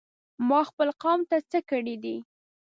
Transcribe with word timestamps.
ما 0.47 0.59
خپل 0.69 0.87
قوم 1.03 1.19
ته 1.29 1.37
څه 1.49 1.59
کړي 1.69 1.95
دي؟! 2.03 2.15